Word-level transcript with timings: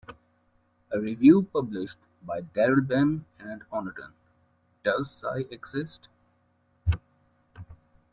A 0.91 0.99
review 0.99 1.43
published 1.53 1.99
by 2.23 2.41
Daryl 2.41 2.87
Bem 2.87 3.23
and 3.37 3.61
Honorton, 3.71 4.11
Does 4.83 5.11
Psi 5.11 5.41
Exist? 5.51 6.09